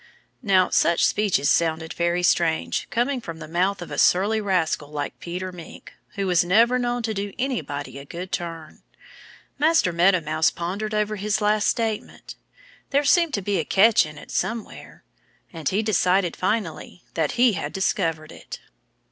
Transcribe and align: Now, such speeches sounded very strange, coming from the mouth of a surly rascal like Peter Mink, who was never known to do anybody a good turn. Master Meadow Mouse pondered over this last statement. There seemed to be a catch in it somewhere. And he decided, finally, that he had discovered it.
Now, 0.41 0.71
such 0.71 1.05
speeches 1.05 1.47
sounded 1.47 1.93
very 1.93 2.23
strange, 2.23 2.89
coming 2.89 3.21
from 3.21 3.37
the 3.37 3.47
mouth 3.47 3.83
of 3.83 3.91
a 3.91 3.99
surly 3.99 4.41
rascal 4.41 4.87
like 4.87 5.19
Peter 5.19 5.51
Mink, 5.51 5.93
who 6.15 6.25
was 6.25 6.43
never 6.43 6.79
known 6.79 7.03
to 7.03 7.13
do 7.13 7.33
anybody 7.37 7.99
a 7.99 8.05
good 8.05 8.31
turn. 8.31 8.81
Master 9.59 9.93
Meadow 9.93 10.19
Mouse 10.21 10.49
pondered 10.49 10.95
over 10.95 11.17
this 11.17 11.39
last 11.39 11.67
statement. 11.67 12.33
There 12.89 13.03
seemed 13.03 13.35
to 13.35 13.43
be 13.43 13.59
a 13.59 13.63
catch 13.63 14.03
in 14.07 14.17
it 14.17 14.31
somewhere. 14.31 15.03
And 15.53 15.69
he 15.69 15.83
decided, 15.83 16.35
finally, 16.35 17.03
that 17.13 17.33
he 17.33 17.53
had 17.53 17.71
discovered 17.71 18.31
it. 18.31 18.59